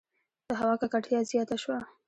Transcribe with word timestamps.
•د 0.49 0.51
هوا 0.59 0.75
ککړتیا 0.81 1.19
زیاته 1.31 1.55
شوه. 1.63 1.77